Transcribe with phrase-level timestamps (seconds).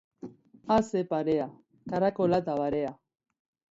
[0.75, 1.47] A ze parea,
[1.89, 2.93] karakola ta barea!